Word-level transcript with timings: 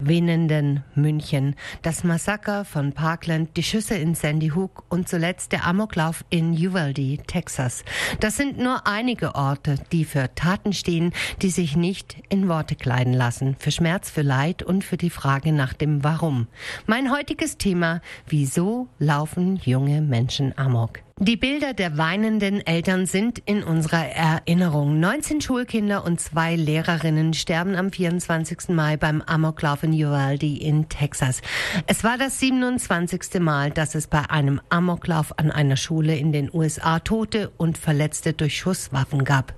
Winnenden 0.00 0.82
München, 0.94 1.54
das 1.82 2.04
Massaker 2.04 2.64
von 2.64 2.92
Parkland, 2.92 3.56
die 3.56 3.62
Schüsse 3.62 3.94
in 3.94 4.14
Sandy 4.14 4.48
Hook 4.48 4.84
und 4.88 5.08
zuletzt 5.08 5.52
der 5.52 5.66
Amoklauf 5.66 6.24
in 6.30 6.52
Uvalde, 6.52 7.18
Texas. 7.26 7.84
Das 8.20 8.36
sind 8.36 8.58
nur 8.58 8.86
einige 8.86 9.34
Orte, 9.34 9.76
die 9.92 10.04
für 10.04 10.34
Taten 10.34 10.72
stehen, 10.72 11.12
die 11.42 11.50
sich 11.50 11.76
nicht 11.76 12.16
in 12.28 12.48
Worte 12.48 12.76
kleiden 12.76 13.12
lassen, 13.12 13.56
für 13.58 13.70
Schmerz, 13.70 14.10
für 14.10 14.22
Leid 14.22 14.62
und 14.62 14.84
für 14.84 14.96
die 14.96 15.10
Frage 15.10 15.52
nach 15.52 15.74
dem 15.74 16.02
Warum. 16.02 16.46
Mein 16.86 17.12
heutiges 17.12 17.58
Thema, 17.58 18.00
wieso 18.26 18.88
laufen 18.98 19.56
junge 19.56 20.00
Menschen 20.00 20.56
Amok? 20.56 21.09
Die 21.22 21.36
Bilder 21.36 21.74
der 21.74 21.98
weinenden 21.98 22.66
Eltern 22.66 23.04
sind 23.04 23.40
in 23.40 23.62
unserer 23.62 24.06
Erinnerung. 24.06 25.00
19 25.00 25.42
Schulkinder 25.42 26.02
und 26.02 26.18
zwei 26.18 26.56
Lehrerinnen 26.56 27.34
sterben 27.34 27.76
am 27.76 27.92
24. 27.92 28.70
Mai 28.70 28.96
beim 28.96 29.20
Amoklauf 29.20 29.82
in 29.82 29.92
Uvalde 29.92 30.46
in 30.46 30.88
Texas. 30.88 31.42
Es 31.86 32.04
war 32.04 32.16
das 32.16 32.40
27. 32.40 33.38
Mal, 33.38 33.70
dass 33.70 33.94
es 33.94 34.06
bei 34.06 34.30
einem 34.30 34.62
Amoklauf 34.70 35.38
an 35.38 35.50
einer 35.50 35.76
Schule 35.76 36.16
in 36.16 36.32
den 36.32 36.48
USA 36.54 37.00
Tote 37.00 37.50
und 37.58 37.76
Verletzte 37.76 38.32
durch 38.32 38.56
Schusswaffen 38.56 39.24
gab. 39.24 39.52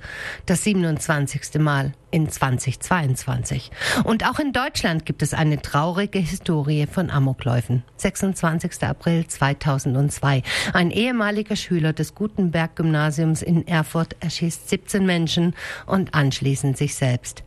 Das 0.47 0.65
27. 0.65 1.61
Mal 1.61 1.93
in 2.13 2.29
2022. 2.29 3.71
Und 4.05 4.29
auch 4.29 4.39
in 4.39 4.53
Deutschland 4.53 5.07
gibt 5.07 5.23
es 5.23 5.35
eine 5.35 5.61
traurige 5.61 6.19
Historie 6.19 6.87
von 6.87 7.11
Amokläufen. 7.11 7.83
26. 7.97 8.83
April 8.83 9.27
2002. 9.27 10.43
Ein 10.73 10.91
ehemaliger 10.91 11.52
Schüler 11.57 11.93
des 11.93 12.15
Gutenberg-Gymnasiums 12.15 13.43
in 13.43 13.67
Erfurt 13.67 14.17
erschießt 14.21 14.69
17 14.69 15.05
Menschen 15.05 15.55
und 15.87 16.15
anschließend 16.15 16.77
sich 16.77 16.95
selbst. 16.95 17.45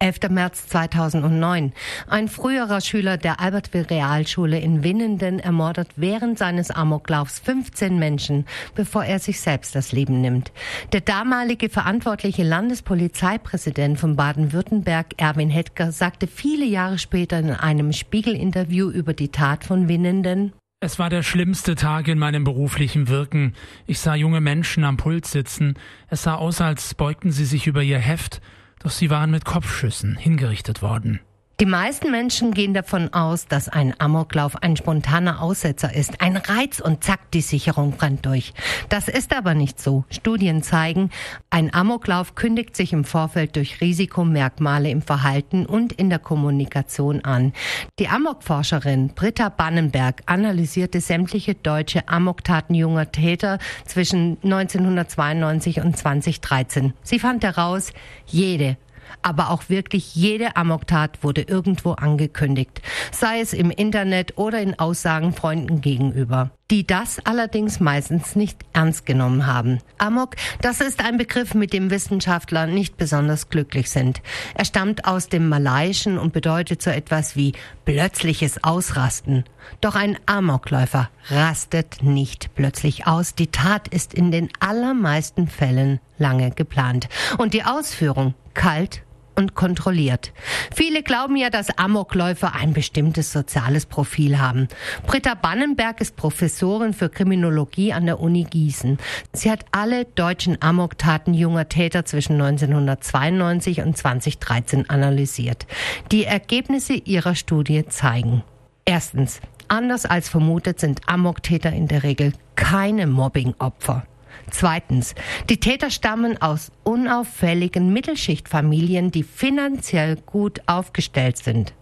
11. 0.00 0.30
März 0.30 0.68
2009. 0.68 1.72
Ein 2.06 2.28
früherer 2.28 2.80
Schüler 2.80 3.16
der 3.16 3.40
Albertville 3.40 3.90
Realschule 3.90 4.60
in 4.60 4.84
Winnenden 4.84 5.40
ermordet 5.40 5.88
während 5.96 6.38
seines 6.38 6.70
Amoklaufs 6.70 7.40
15 7.40 7.98
Menschen, 7.98 8.46
bevor 8.76 9.04
er 9.04 9.18
sich 9.18 9.40
selbst 9.40 9.74
das 9.74 9.90
Leben 9.90 10.20
nimmt. 10.20 10.52
Der 10.92 11.00
damalige 11.00 11.68
verantwortliche 11.68 12.44
Landespolizeipräsident 12.44 13.98
von 13.98 14.14
Baden-Württemberg, 14.14 15.14
Erwin 15.16 15.50
Hetker, 15.50 15.90
sagte 15.90 16.28
viele 16.28 16.64
Jahre 16.64 16.98
später 16.98 17.40
in 17.40 17.50
einem 17.50 17.92
Spiegel-Interview 17.92 18.90
über 18.90 19.14
die 19.14 19.30
Tat 19.30 19.64
von 19.64 19.88
Winnenden, 19.88 20.52
es 20.80 20.98
war 20.98 21.10
der 21.10 21.22
schlimmste 21.22 21.74
Tag 21.74 22.08
in 22.08 22.18
meinem 22.18 22.44
beruflichen 22.44 23.08
Wirken. 23.08 23.54
Ich 23.86 23.98
sah 23.98 24.14
junge 24.14 24.40
Menschen 24.40 24.84
am 24.84 24.96
Pult 24.96 25.26
sitzen. 25.26 25.74
Es 26.08 26.22
sah 26.22 26.36
aus, 26.36 26.60
als 26.60 26.94
beugten 26.94 27.32
sie 27.32 27.44
sich 27.44 27.66
über 27.66 27.82
ihr 27.82 27.98
Heft 27.98 28.40
doch 28.80 28.90
sie 28.90 29.10
waren 29.10 29.30
mit 29.30 29.44
Kopfschüssen 29.44 30.16
hingerichtet 30.16 30.82
worden. 30.82 31.20
Die 31.60 31.66
meisten 31.66 32.12
Menschen 32.12 32.54
gehen 32.54 32.72
davon 32.72 33.12
aus, 33.12 33.48
dass 33.48 33.68
ein 33.68 33.92
Amoklauf 33.98 34.62
ein 34.62 34.76
spontaner 34.76 35.42
Aussetzer 35.42 35.92
ist, 35.92 36.20
ein 36.20 36.36
Reiz 36.36 36.78
und 36.78 37.02
zack, 37.02 37.32
die 37.32 37.40
Sicherung 37.40 37.96
brennt 37.96 38.26
durch. 38.26 38.54
Das 38.90 39.08
ist 39.08 39.34
aber 39.34 39.54
nicht 39.54 39.80
so. 39.80 40.04
Studien 40.08 40.62
zeigen, 40.62 41.10
ein 41.50 41.74
Amoklauf 41.74 42.36
kündigt 42.36 42.76
sich 42.76 42.92
im 42.92 43.02
Vorfeld 43.02 43.56
durch 43.56 43.80
Risikomerkmale 43.80 44.88
im 44.88 45.02
Verhalten 45.02 45.66
und 45.66 45.92
in 45.94 46.10
der 46.10 46.20
Kommunikation 46.20 47.24
an. 47.24 47.52
Die 47.98 48.06
Amokforscherin 48.06 49.14
Britta 49.16 49.48
Bannenberg 49.48 50.22
analysierte 50.26 51.00
sämtliche 51.00 51.56
deutsche 51.56 52.06
Amoktaten 52.08 52.76
junger 52.76 53.10
Täter 53.10 53.58
zwischen 53.84 54.38
1992 54.44 55.80
und 55.80 55.96
2013. 55.96 56.92
Sie 57.02 57.18
fand 57.18 57.42
heraus, 57.42 57.92
jede 58.26 58.76
aber 59.22 59.50
auch 59.50 59.68
wirklich 59.68 60.14
jede 60.14 60.56
Amoktat 60.56 61.22
wurde 61.22 61.42
irgendwo 61.42 61.92
angekündigt, 61.92 62.82
sei 63.12 63.40
es 63.40 63.52
im 63.52 63.70
Internet 63.70 64.38
oder 64.38 64.60
in 64.60 64.78
Aussagen 64.78 65.32
Freunden 65.32 65.80
gegenüber 65.80 66.50
die 66.70 66.86
das 66.86 67.18
allerdings 67.24 67.80
meistens 67.80 68.36
nicht 68.36 68.58
ernst 68.72 69.06
genommen 69.06 69.46
haben. 69.46 69.78
Amok, 69.96 70.36
das 70.60 70.80
ist 70.80 71.02
ein 71.02 71.16
Begriff, 71.16 71.54
mit 71.54 71.72
dem 71.72 71.90
Wissenschaftler 71.90 72.66
nicht 72.66 72.96
besonders 72.98 73.48
glücklich 73.48 73.90
sind. 73.90 74.20
Er 74.54 74.66
stammt 74.66 75.06
aus 75.06 75.28
dem 75.28 75.48
Malaiischen 75.48 76.18
und 76.18 76.32
bedeutet 76.32 76.82
so 76.82 76.90
etwas 76.90 77.36
wie 77.36 77.54
plötzliches 77.84 78.62
Ausrasten. 78.62 79.44
Doch 79.80 79.94
ein 79.94 80.18
Amokläufer 80.26 81.08
rastet 81.30 82.02
nicht 82.02 82.54
plötzlich 82.54 83.06
aus. 83.06 83.34
Die 83.34 83.50
Tat 83.50 83.88
ist 83.88 84.12
in 84.12 84.30
den 84.30 84.50
allermeisten 84.60 85.48
Fällen 85.48 86.00
lange 86.18 86.50
geplant. 86.50 87.08
Und 87.38 87.54
die 87.54 87.64
Ausführung 87.64 88.34
kalt 88.54 89.02
und 89.38 89.54
kontrolliert. 89.54 90.32
Viele 90.74 91.02
glauben 91.02 91.36
ja, 91.36 91.48
dass 91.48 91.78
Amokläufer 91.78 92.54
ein 92.54 92.72
bestimmtes 92.72 93.32
soziales 93.32 93.86
Profil 93.86 94.38
haben. 94.38 94.68
Britta 95.06 95.34
Bannenberg 95.34 96.00
ist 96.00 96.16
Professorin 96.16 96.92
für 96.92 97.08
Kriminologie 97.08 97.92
an 97.92 98.04
der 98.04 98.20
Uni 98.20 98.44
Gießen. 98.44 98.98
Sie 99.32 99.50
hat 99.50 99.64
alle 99.70 100.04
deutschen 100.04 100.60
Amoktaten 100.60 101.34
junger 101.34 101.68
Täter 101.68 102.04
zwischen 102.04 102.32
1992 102.32 103.80
und 103.82 103.96
2013 103.96 104.90
analysiert. 104.90 105.66
Die 106.10 106.24
Ergebnisse 106.24 106.94
ihrer 106.94 107.36
Studie 107.36 107.86
zeigen. 107.86 108.42
Erstens, 108.84 109.40
anders 109.68 110.04
als 110.04 110.28
vermutet 110.28 110.80
sind 110.80 111.02
Amoktäter 111.06 111.72
in 111.72 111.86
der 111.86 112.02
Regel 112.02 112.32
keine 112.56 113.06
Mobbing-Opfer. 113.06 114.04
Zweitens, 114.50 115.14
die 115.48 115.60
Täter 115.60 115.90
stammen 115.90 116.40
aus 116.40 116.70
unauffälligen 116.84 117.92
Mittelschichtfamilien, 117.92 119.10
die 119.10 119.22
finanziell 119.22 120.16
gut 120.16 120.60
aufgestellt 120.66 121.38
sind. 121.38 121.74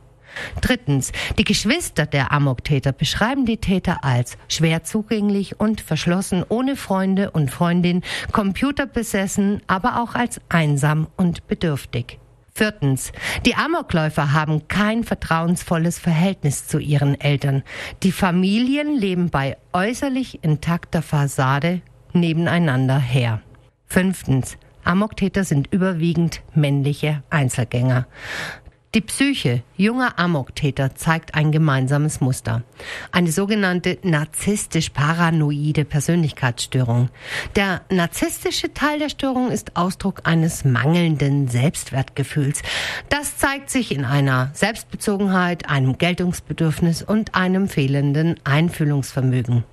Drittens, 0.61 1.13
die 1.39 1.45
Geschwister 1.45 2.07
der 2.07 2.33
Amoktäter 2.33 2.93
beschreiben 2.93 3.47
die 3.47 3.57
Täter 3.59 4.05
als 4.05 4.37
schwer 4.49 4.85
zugänglich 4.85 5.59
und 5.61 5.81
verschlossen, 5.81 6.45
ohne 6.49 6.77
Freunde 6.77 7.31
und 7.31 7.51
Freundin, 7.51 8.03
computerbesessen, 8.33 9.63
aber 9.67 10.03
auch 10.03 10.15
als 10.15 10.41
einsam 10.49 11.07
und 11.17 11.47
bedürftig. 11.49 12.19
Viertens, 12.53 13.13
die 13.45 13.55
Amokläufer 13.55 14.33
haben 14.33 14.67
kein 14.67 15.05
vertrauensvolles 15.05 15.99
Verhältnis 15.99 16.67
zu 16.67 16.79
ihren 16.79 17.21
Eltern. 17.21 17.63
Die 18.03 18.13
Familien 18.13 18.97
leben 18.97 19.29
bei 19.29 19.59
äußerlich 19.75 20.43
intakter 20.43 21.03
Fassade 21.03 21.83
nebeneinander 22.13 22.99
her. 22.99 23.41
Fünftens. 23.87 24.59
Amoktäter 24.85 25.45
sind 25.45 25.73
überwiegend 25.73 26.43
männliche 26.55 27.23
Einzelgänger. 27.29 28.07
Die 28.97 29.03
Psyche 29.03 29.63
junger 29.77 30.19
Amoktäter 30.19 30.95
zeigt 30.95 31.35
ein 31.35 31.53
gemeinsames 31.53 32.23
Muster. 32.23 32.63
Eine 33.13 33.31
sogenannte 33.31 33.99
narzisstisch-paranoide 34.03 35.85
Persönlichkeitsstörung. 35.85 37.11
Der 37.57 37.83
narzisstische 37.91 38.73
Teil 38.73 38.99
der 38.99 39.11
Störung 39.11 39.51
ist 39.51 39.77
Ausdruck 39.77 40.23
eines 40.25 40.65
mangelnden 40.65 41.47
Selbstwertgefühls. 41.49 42.63
Das 43.11 43.37
zeigt 43.37 43.69
sich 43.69 43.93
in 43.95 44.07
einer 44.07 44.51
Selbstbezogenheit, 44.55 45.69
einem 45.69 45.99
Geltungsbedürfnis 45.99 47.03
und 47.03 47.35
einem 47.35 47.69
fehlenden 47.69 48.37
Einfühlungsvermögen. 48.45 49.65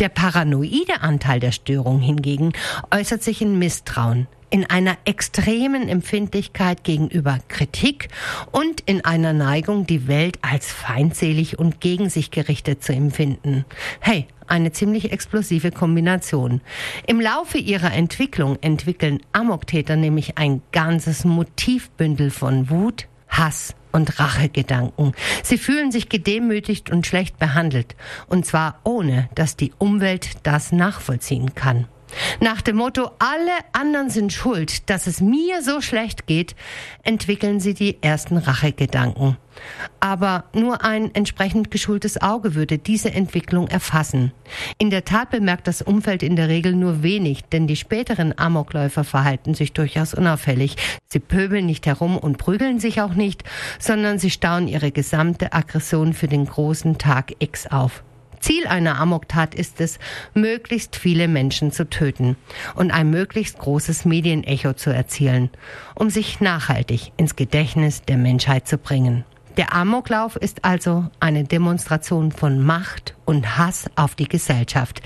Der 0.00 0.08
paranoide 0.08 1.00
Anteil 1.00 1.40
der 1.40 1.52
Störung 1.52 2.00
hingegen 2.00 2.52
äußert 2.90 3.22
sich 3.22 3.42
in 3.42 3.58
Misstrauen, 3.58 4.26
in 4.50 4.64
einer 4.64 4.96
extremen 5.04 5.88
Empfindlichkeit 5.88 6.84
gegenüber 6.84 7.38
Kritik 7.48 8.08
und 8.52 8.80
in 8.82 9.04
einer 9.04 9.32
Neigung, 9.32 9.86
die 9.86 10.08
Welt 10.08 10.38
als 10.42 10.70
feindselig 10.72 11.58
und 11.58 11.80
gegen 11.80 12.10
sich 12.10 12.30
gerichtet 12.30 12.82
zu 12.82 12.92
empfinden. 12.92 13.64
Hey, 14.00 14.26
eine 14.46 14.72
ziemlich 14.72 15.12
explosive 15.12 15.72
Kombination. 15.72 16.60
Im 17.06 17.20
Laufe 17.20 17.58
ihrer 17.58 17.92
Entwicklung 17.92 18.58
entwickeln 18.60 19.20
Amoktäter 19.32 19.96
nämlich 19.96 20.38
ein 20.38 20.62
ganzes 20.72 21.24
Motivbündel 21.24 22.30
von 22.30 22.70
Wut, 22.70 23.08
Hass 23.38 23.74
und 23.92 24.18
Rachegedanken. 24.20 25.12
Sie 25.42 25.58
fühlen 25.58 25.90
sich 25.90 26.08
gedemütigt 26.08 26.90
und 26.90 27.06
schlecht 27.06 27.38
behandelt. 27.38 27.96
Und 28.28 28.44
zwar 28.44 28.78
ohne, 28.84 29.28
dass 29.34 29.56
die 29.56 29.72
Umwelt 29.78 30.30
das 30.42 30.72
nachvollziehen 30.72 31.54
kann. 31.54 31.86
Nach 32.40 32.62
dem 32.62 32.76
Motto, 32.76 33.10
alle 33.18 33.52
anderen 33.72 34.10
sind 34.10 34.32
schuld, 34.32 34.88
dass 34.90 35.06
es 35.06 35.20
mir 35.20 35.62
so 35.62 35.80
schlecht 35.80 36.26
geht, 36.26 36.54
entwickeln 37.02 37.60
sie 37.60 37.74
die 37.74 38.02
ersten 38.02 38.36
Rachegedanken. 38.36 39.36
Aber 40.00 40.44
nur 40.52 40.84
ein 40.84 41.14
entsprechend 41.14 41.70
geschultes 41.70 42.20
Auge 42.20 42.54
würde 42.54 42.78
diese 42.78 43.12
Entwicklung 43.12 43.68
erfassen. 43.68 44.32
In 44.78 44.90
der 44.90 45.04
Tat 45.04 45.30
bemerkt 45.30 45.66
das 45.66 45.82
Umfeld 45.82 46.22
in 46.22 46.36
der 46.36 46.48
Regel 46.48 46.74
nur 46.74 47.02
wenig, 47.02 47.44
denn 47.44 47.66
die 47.66 47.76
späteren 47.76 48.38
Amokläufer 48.38 49.04
verhalten 49.04 49.54
sich 49.54 49.72
durchaus 49.72 50.14
unauffällig. 50.14 50.76
Sie 51.08 51.20
pöbeln 51.20 51.66
nicht 51.66 51.86
herum 51.86 52.18
und 52.18 52.38
prügeln 52.38 52.78
sich 52.80 53.00
auch 53.00 53.14
nicht, 53.14 53.44
sondern 53.78 54.18
sie 54.18 54.30
stauen 54.30 54.68
ihre 54.68 54.92
gesamte 54.92 55.52
Aggression 55.52 56.12
für 56.12 56.28
den 56.28 56.44
großen 56.44 56.98
Tag 56.98 57.32
X 57.38 57.66
auf. 57.66 58.02
Ziel 58.40 58.66
einer 58.66 58.98
Amoktat 58.98 59.54
ist 59.54 59.80
es, 59.80 59.98
möglichst 60.34 60.96
viele 60.96 61.28
Menschen 61.28 61.72
zu 61.72 61.88
töten 61.88 62.36
und 62.74 62.90
ein 62.90 63.10
möglichst 63.10 63.58
großes 63.58 64.04
Medienecho 64.04 64.72
zu 64.74 64.90
erzielen, 64.90 65.50
um 65.94 66.10
sich 66.10 66.40
nachhaltig 66.40 67.12
ins 67.16 67.36
Gedächtnis 67.36 68.02
der 68.02 68.16
Menschheit 68.16 68.68
zu 68.68 68.78
bringen. 68.78 69.24
Der 69.56 69.74
Amoklauf 69.74 70.36
ist 70.36 70.64
also 70.66 71.06
eine 71.18 71.44
Demonstration 71.44 72.30
von 72.30 72.60
Macht 72.60 73.14
und 73.24 73.56
Hass 73.56 73.86
auf 73.96 74.14
die 74.14 74.28
Gesellschaft. 74.28 75.00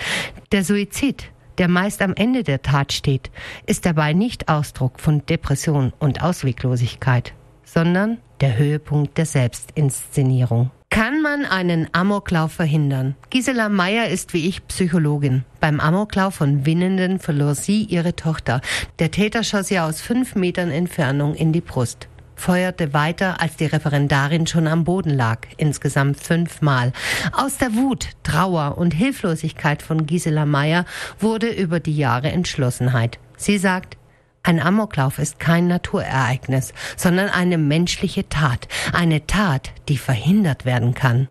Der 0.50 0.64
Suizid, 0.64 1.30
der 1.58 1.68
meist 1.68 2.02
am 2.02 2.14
Ende 2.14 2.42
der 2.42 2.62
Tat 2.62 2.92
steht, 2.92 3.30
ist 3.66 3.86
dabei 3.86 4.12
nicht 4.12 4.48
Ausdruck 4.48 4.98
von 4.98 5.24
Depression 5.26 5.92
und 6.00 6.22
Ausweglosigkeit, 6.22 7.32
sondern 7.64 8.18
der 8.40 8.58
Höhepunkt 8.58 9.18
der 9.18 9.26
Selbstinszenierung. 9.26 10.72
Kann 10.90 11.22
man 11.22 11.44
einen 11.44 11.88
Amoklauf 11.92 12.52
verhindern? 12.52 13.14
Gisela 13.30 13.68
Meyer 13.68 14.08
ist 14.08 14.34
wie 14.34 14.48
ich 14.48 14.66
Psychologin. 14.66 15.44
Beim 15.60 15.80
Amoklauf 15.80 16.34
von 16.34 16.66
Winnenden 16.66 17.20
verlor 17.20 17.54
sie 17.54 17.84
ihre 17.84 18.16
Tochter. 18.16 18.60
Der 18.98 19.10
Täter 19.10 19.44
schoss 19.44 19.70
ihr 19.70 19.84
aus 19.84 20.00
fünf 20.00 20.34
Metern 20.34 20.70
Entfernung 20.70 21.34
in 21.34 21.52
die 21.52 21.60
Brust 21.60 22.08
feuerte 22.40 22.94
weiter, 22.94 23.40
als 23.40 23.56
die 23.56 23.66
Referendarin 23.66 24.46
schon 24.46 24.66
am 24.66 24.84
Boden 24.84 25.10
lag, 25.10 25.40
insgesamt 25.58 26.18
fünfmal. 26.18 26.92
Aus 27.32 27.58
der 27.58 27.74
Wut, 27.74 28.08
Trauer 28.22 28.78
und 28.78 28.92
Hilflosigkeit 28.92 29.82
von 29.82 30.06
Gisela 30.06 30.46
Meyer 30.46 30.86
wurde 31.18 31.50
über 31.50 31.80
die 31.80 31.96
Jahre 31.96 32.32
Entschlossenheit. 32.32 33.18
Sie 33.36 33.58
sagt, 33.58 33.96
ein 34.42 34.60
Amoklauf 34.60 35.18
ist 35.18 35.38
kein 35.38 35.66
Naturereignis, 35.66 36.72
sondern 36.96 37.28
eine 37.28 37.58
menschliche 37.58 38.28
Tat, 38.28 38.68
eine 38.92 39.26
Tat, 39.26 39.72
die 39.88 39.98
verhindert 39.98 40.64
werden 40.64 40.94
kann. 40.94 41.28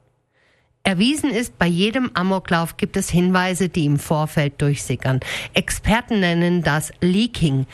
Erwiesen 0.83 1.31
ist, 1.31 1.57
bei 1.59 1.67
jedem 1.67 2.11
Amoklauf 2.13 2.77
gibt 2.77 2.97
es 2.97 3.09
Hinweise, 3.09 3.69
die 3.69 3.85
im 3.85 3.99
Vorfeld 3.99 4.61
durchsickern. 4.61 5.19
Experten 5.53 6.19
nennen 6.19 6.63
das 6.63 6.91
Leaking. 7.01 7.65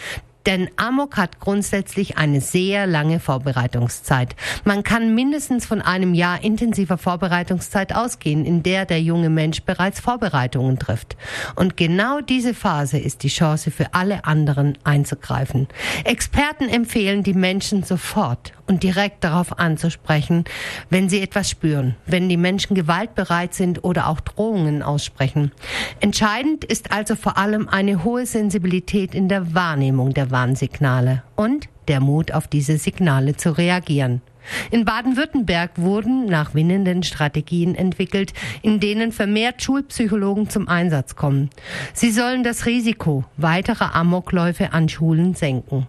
Denn 0.45 0.69
Amok 0.75 1.17
hat 1.17 1.39
grundsätzlich 1.39 2.17
eine 2.17 2.39
sehr 2.39 2.85
lange 2.85 3.19
Vorbereitungszeit. 3.19 4.35
Man 4.63 4.83
kann 4.83 5.15
mindestens 5.15 5.65
von 5.65 5.81
einem 5.81 6.13
Jahr 6.13 6.43
intensiver 6.43 6.97
Vorbereitungszeit 6.97 7.95
ausgehen, 7.95 8.45
in 8.45 8.61
der 8.61 8.85
der 8.85 9.01
junge 9.01 9.29
Mensch 9.29 9.63
bereits 9.63 9.99
Vorbereitungen 9.99 10.77
trifft. 10.77 11.17
Und 11.55 11.77
genau 11.77 12.21
diese 12.21 12.53
Phase 12.53 12.97
ist 12.99 13.23
die 13.23 13.29
Chance 13.29 13.71
für 13.71 13.93
alle 13.93 14.25
anderen 14.25 14.77
einzugreifen. 14.83 15.67
Experten 16.03 16.69
empfehlen 16.69 17.23
die 17.23 17.33
Menschen 17.33 17.83
sofort 17.83 18.53
und 18.67 18.83
direkt 18.83 19.23
darauf 19.23 19.59
anzusprechen, 19.59 20.43
wenn 20.89 21.09
sie 21.09 21.21
etwas 21.21 21.49
spüren, 21.49 21.95
wenn 22.05 22.29
die 22.29 22.37
Menschen 22.37 22.75
gewaltbereit 22.75 23.53
sind 23.53 23.83
oder 23.83 24.07
auch 24.07 24.19
Drohungen 24.19 24.81
aussprechen. 24.81 25.51
Entscheidend 25.99 26.65
ist 26.65 26.91
also 26.91 27.15
vor 27.15 27.37
allem 27.37 27.69
eine 27.69 28.03
hohe 28.03 28.25
Sensibilität 28.25 29.13
in 29.13 29.29
der 29.29 29.53
Wahrnehmung 29.53 30.13
der 30.13 30.31
Warnsignale 30.35 31.23
und 31.37 31.69
der 31.87 32.01
Mut, 32.01 32.33
auf 32.33 32.49
diese 32.49 32.77
Signale 32.77 33.37
zu 33.37 33.57
reagieren. 33.57 34.21
In 34.69 34.83
Baden-Württemberg 34.83 35.71
wurden 35.77 36.25
nach 36.25 36.53
winnenden 36.53 37.03
Strategien 37.03 37.73
entwickelt, 37.73 38.33
in 38.61 38.81
denen 38.81 39.13
vermehrt 39.13 39.63
Schulpsychologen 39.63 40.49
zum 40.49 40.67
Einsatz 40.67 41.15
kommen. 41.15 41.49
Sie 41.93 42.11
sollen 42.11 42.43
das 42.43 42.65
Risiko 42.65 43.23
weiterer 43.37 43.95
Amokläufe 43.95 44.73
an 44.73 44.89
Schulen 44.89 45.35
senken. 45.35 45.87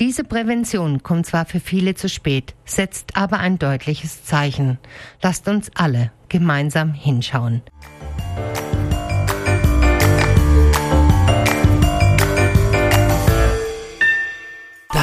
Diese 0.00 0.22
Prävention 0.22 1.02
kommt 1.02 1.24
zwar 1.24 1.46
für 1.46 1.58
viele 1.58 1.94
zu 1.94 2.10
spät, 2.10 2.54
setzt 2.66 3.16
aber 3.16 3.38
ein 3.38 3.58
deutliches 3.58 4.22
Zeichen. 4.22 4.76
Lasst 5.22 5.48
uns 5.48 5.70
alle 5.74 6.12
gemeinsam 6.28 6.92
hinschauen. 6.92 7.62